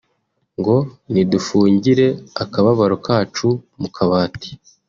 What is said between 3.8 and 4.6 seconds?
kabati